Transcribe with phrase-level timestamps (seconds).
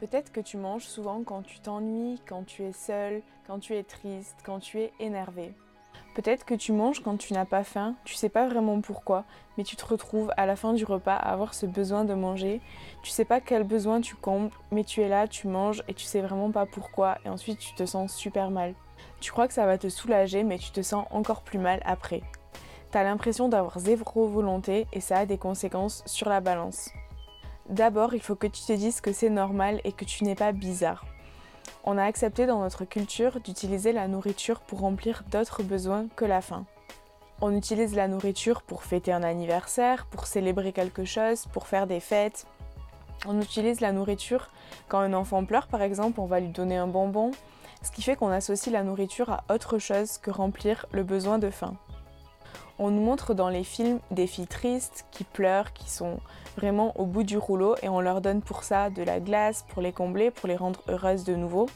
[0.00, 3.82] Peut-être que tu manges souvent quand tu t'ennuies, quand tu es seul, quand tu es
[3.82, 5.52] triste, quand tu es énervé.
[6.14, 9.24] Peut-être que tu manges quand tu n'as pas faim, tu sais pas vraiment pourquoi,
[9.58, 12.62] mais tu te retrouves à la fin du repas à avoir ce besoin de manger.
[13.02, 16.04] Tu sais pas quel besoin tu combles, mais tu es là, tu manges et tu
[16.04, 18.74] sais vraiment pas pourquoi, et ensuite tu te sens super mal.
[19.20, 22.22] Tu crois que ça va te soulager, mais tu te sens encore plus mal après.
[22.90, 26.90] T'as l'impression d'avoir zéro volonté et ça a des conséquences sur la balance.
[27.70, 30.50] D'abord, il faut que tu te dises que c'est normal et que tu n'es pas
[30.50, 31.04] bizarre.
[31.84, 36.40] On a accepté dans notre culture d'utiliser la nourriture pour remplir d'autres besoins que la
[36.40, 36.66] faim.
[37.40, 42.00] On utilise la nourriture pour fêter un anniversaire, pour célébrer quelque chose, pour faire des
[42.00, 42.44] fêtes.
[43.24, 44.50] On utilise la nourriture
[44.88, 47.30] quand un enfant pleure par exemple, on va lui donner un bonbon,
[47.82, 51.50] ce qui fait qu'on associe la nourriture à autre chose que remplir le besoin de
[51.50, 51.76] faim.
[52.82, 56.18] On nous montre dans les films des filles tristes qui pleurent, qui sont
[56.56, 59.82] vraiment au bout du rouleau et on leur donne pour ça de la glace pour
[59.82, 61.68] les combler, pour les rendre heureuses de nouveau.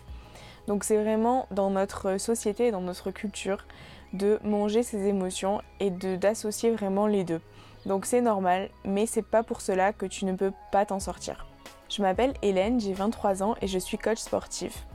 [0.66, 3.66] Donc c'est vraiment dans notre société, dans notre culture,
[4.14, 7.42] de manger ses émotions et d'associer vraiment les deux.
[7.84, 11.46] Donc c'est normal, mais c'est pas pour cela que tu ne peux pas t'en sortir.
[11.90, 14.86] Je m'appelle Hélène, j'ai 23 ans et je suis coach sportif.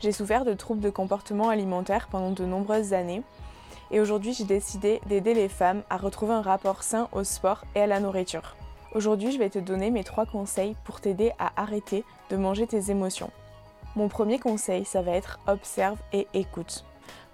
[0.00, 3.22] J'ai souffert de troubles de comportement alimentaire pendant de nombreuses années
[3.90, 7.80] et aujourd'hui j'ai décidé d'aider les femmes à retrouver un rapport sain au sport et
[7.80, 8.56] à la nourriture.
[8.94, 12.90] Aujourd'hui je vais te donner mes trois conseils pour t'aider à arrêter de manger tes
[12.90, 13.30] émotions.
[13.96, 16.84] Mon premier conseil, ça va être observe et écoute.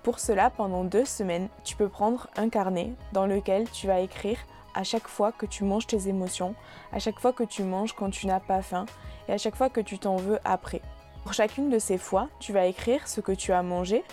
[0.02, 4.38] Pour cela, pendant deux semaines, tu peux prendre un carnet dans lequel tu vas écrire
[4.74, 6.54] à chaque fois que tu manges tes émotions,
[6.92, 8.86] à chaque fois que tu manges quand tu n'as pas faim
[9.28, 10.80] et à chaque fois que tu t'en veux après.
[11.24, 14.04] Pour chacune de ces fois, tu vas écrire ce que tu as mangé,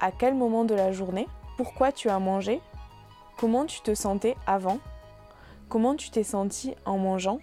[0.00, 2.60] à quel moment de la journée, pourquoi tu as mangé,
[3.36, 4.78] comment tu te sentais avant,
[5.68, 7.38] comment tu t'es senti en mangeant,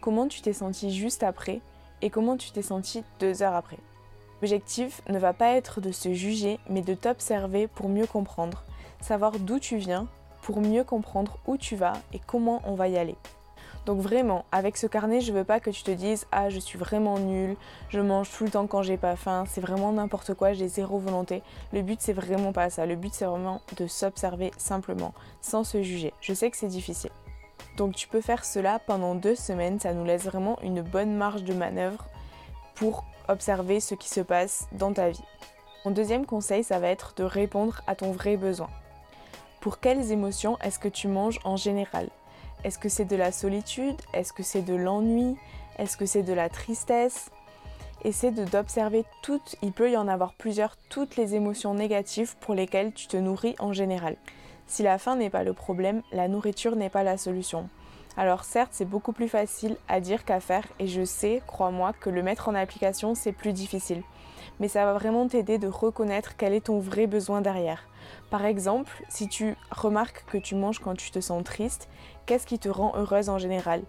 [0.00, 1.60] comment tu t'es senti juste après
[2.02, 3.78] et comment tu t'es senti deux heures après.
[4.42, 8.62] L'objectif ne va pas être de se juger, mais de t'observer pour mieux comprendre,
[9.00, 10.06] savoir d'où tu viens,
[10.42, 13.16] pour mieux comprendre où tu vas et comment on va y aller.
[13.86, 16.78] Donc vraiment, avec ce carnet, je veux pas que tu te dises ah je suis
[16.78, 17.56] vraiment nulle,
[17.90, 20.98] je mange tout le temps quand j'ai pas faim, c'est vraiment n'importe quoi, j'ai zéro
[20.98, 21.42] volonté.
[21.72, 22.86] Le but c'est vraiment pas ça.
[22.86, 25.12] Le but c'est vraiment de s'observer simplement,
[25.42, 26.14] sans se juger.
[26.20, 27.10] Je sais que c'est difficile.
[27.76, 31.44] Donc tu peux faire cela pendant deux semaines, ça nous laisse vraiment une bonne marge
[31.44, 32.06] de manœuvre
[32.74, 35.24] pour observer ce qui se passe dans ta vie.
[35.84, 38.70] Mon deuxième conseil, ça va être de répondre à ton vrai besoin.
[39.60, 42.08] Pour quelles émotions est-ce que tu manges en général?
[42.64, 43.96] Est-ce que c'est de la solitude?
[44.14, 45.36] Est-ce que c'est de l'ennui?
[45.78, 47.30] Est-ce que c'est de la tristesse?
[48.04, 52.92] Essaie d'observer toutes, il peut y en avoir plusieurs, toutes les émotions négatives pour lesquelles
[52.92, 54.16] tu te nourris en général.
[54.66, 57.68] Si la faim n'est pas le problème, la nourriture n'est pas la solution.
[58.16, 62.10] Alors certes, c'est beaucoup plus facile à dire qu'à faire et je sais, crois-moi, que
[62.10, 64.02] le mettre en application, c'est plus difficile.
[64.60, 67.88] Mais ça va vraiment t'aider de reconnaître quel est ton vrai besoin derrière.
[68.30, 71.88] Par exemple, si tu remarques que tu manges quand tu te sens triste,
[72.26, 73.82] qu'est-ce qui te rend heureuse en général?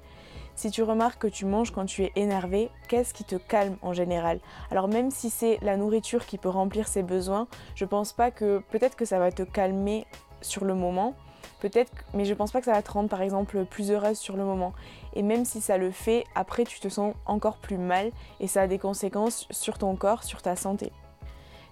[0.56, 3.94] Si tu remarques que tu manges quand tu es énervé, qu'est-ce qui te calme en
[3.94, 4.40] général?
[4.72, 8.64] Alors même si c'est la nourriture qui peut remplir ses besoins, je pense pas que
[8.72, 10.08] peut-être que ça va te calmer
[10.42, 11.14] sur le moment,
[11.60, 14.38] peut-être mais je pense pas que ça va te rendre par exemple plus heureuse sur
[14.38, 14.74] le moment.
[15.14, 18.62] Et même si ça le fait, après tu te sens encore plus mal et ça
[18.62, 20.92] a des conséquences sur ton corps, sur ta santé.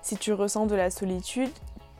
[0.01, 1.51] Si tu ressens de la solitude,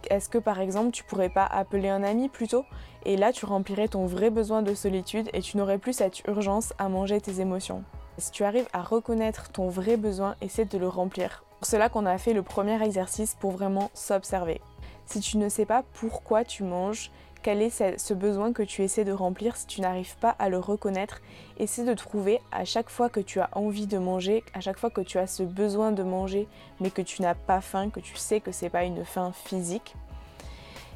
[0.10, 2.66] est-ce que par exemple tu pourrais pas appeler un ami plutôt
[3.06, 6.74] Et là tu remplirais ton vrai besoin de solitude et tu n'aurais plus cette urgence
[6.78, 7.84] à manger tes émotions?
[8.18, 11.44] Si tu arrives à reconnaître ton vrai besoin, essaie de le remplir.
[11.62, 14.62] C'est cela qu'on a fait le premier exercice pour vraiment s'observer.
[15.06, 17.12] Si tu ne sais pas pourquoi tu manges,
[17.44, 20.58] quel est ce besoin que tu essaies de remplir si tu n'arrives pas à le
[20.58, 21.22] reconnaître.
[21.58, 24.90] Essaie de trouver à chaque fois que tu as envie de manger, à chaque fois
[24.90, 26.48] que tu as ce besoin de manger,
[26.80, 29.94] mais que tu n'as pas faim, que tu sais que c'est pas une faim physique.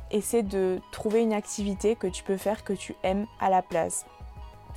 [0.09, 4.06] Essaie de trouver une activité que tu peux faire que tu aimes à la place.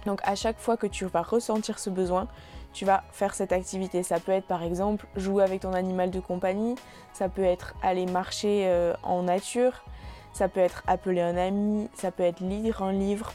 [0.06, 2.26] Donc à chaque fois que tu vas ressentir ce besoin,
[2.72, 4.02] tu vas faire cette activité.
[4.02, 6.76] Ça peut être par exemple jouer avec ton animal de compagnie,
[7.12, 9.84] ça peut être aller marcher euh, en nature,
[10.32, 13.32] ça peut être appeler un ami, ça peut être lire un livre.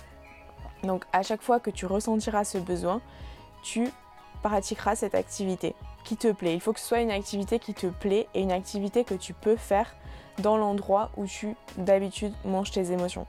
[0.84, 3.02] Donc à chaque fois que tu ressentiras ce besoin,
[3.64, 3.90] tu
[4.42, 6.54] pratiqueras cette activité qui te plaît.
[6.54, 9.34] Il faut que ce soit une activité qui te plaît et une activité que tu
[9.34, 9.96] peux faire
[10.40, 13.26] dans l'endroit où tu d'habitude manges tes émotions.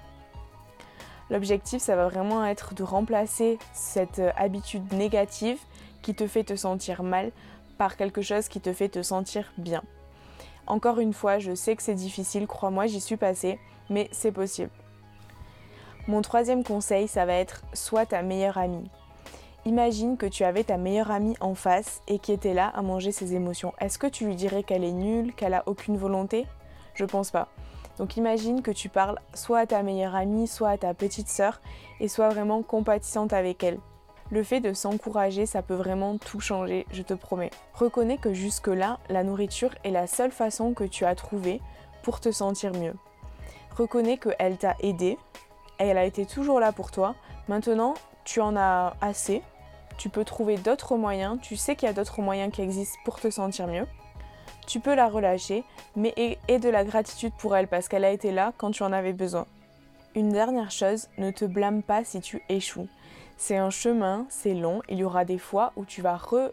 [1.30, 5.58] L'objectif, ça va vraiment être de remplacer cette habitude négative
[6.06, 7.32] qui te fait te sentir mal
[7.78, 9.82] par quelque chose qui te fait te sentir bien.
[10.68, 13.58] Encore une fois, je sais que c'est difficile, crois-moi, j'y suis passée,
[13.90, 14.70] mais c'est possible.
[16.06, 18.88] Mon troisième conseil, ça va être sois ta meilleure amie.
[19.64, 23.10] Imagine que tu avais ta meilleure amie en face et qui était là à manger
[23.10, 23.74] ses émotions.
[23.80, 26.46] Est-ce que tu lui dirais qu'elle est nulle, qu'elle a aucune volonté?
[26.94, 27.48] Je pense pas.
[27.98, 31.60] Donc imagine que tu parles soit à ta meilleure amie, soit à ta petite sœur
[31.98, 33.80] et sois vraiment compatissante avec elle.
[34.30, 37.50] Le fait de s'encourager, ça peut vraiment tout changer, je te promets.
[37.74, 41.60] Reconnais que jusque-là, la nourriture est la seule façon que tu as trouvée
[42.02, 42.94] pour te sentir mieux.
[43.76, 45.16] Reconnais qu'elle t'a aidé,
[45.78, 47.14] elle a été toujours là pour toi.
[47.48, 47.94] Maintenant,
[48.24, 49.42] tu en as assez,
[49.96, 53.20] tu peux trouver d'autres moyens, tu sais qu'il y a d'autres moyens qui existent pour
[53.20, 53.86] te sentir mieux.
[54.66, 55.62] Tu peux la relâcher,
[55.94, 58.92] mais aie de la gratitude pour elle parce qu'elle a été là quand tu en
[58.92, 59.46] avais besoin.
[60.16, 62.88] Une dernière chose, ne te blâme pas si tu échoues.
[63.36, 66.52] C'est un chemin, c'est long, il y aura des fois où tu vas re,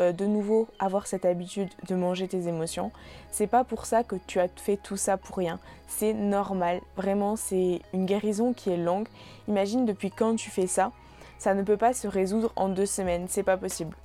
[0.00, 2.90] euh, de nouveau avoir cette habitude de manger tes émotions.
[3.30, 5.60] C'est pas pour ça que tu as fait tout ça pour rien.
[5.86, 9.08] C'est normal, vraiment, c'est une guérison qui est longue.
[9.48, 10.90] Imagine depuis quand tu fais ça,
[11.38, 13.96] ça ne peut pas se résoudre en deux semaines, c'est pas possible.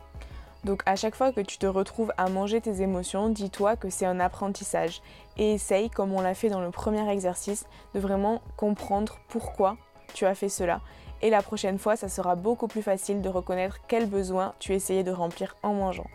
[0.63, 4.06] Donc à chaque fois que tu te retrouves à manger tes émotions, dis-toi que c'est
[4.06, 5.01] un apprentissage
[5.38, 7.65] et essaye, comme on l'a fait dans le premier exercice,
[7.95, 9.75] de vraiment comprendre pourquoi
[10.13, 10.81] tu as fait cela.
[11.22, 15.04] Et la prochaine fois, ça sera beaucoup plus facile de reconnaître quels besoins tu essayais
[15.04, 16.08] de remplir en mangeant.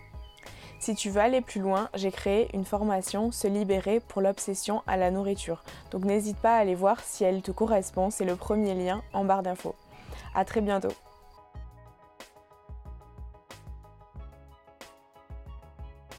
[0.78, 4.96] Si tu veux aller plus loin, j'ai créé une formation Se libérer pour l'obsession à
[4.96, 5.62] la nourriture.
[5.90, 9.24] Donc n'hésite pas à aller voir si elle te correspond, c'est le premier lien en
[9.24, 9.74] barre d'infos.
[10.34, 10.92] A très bientôt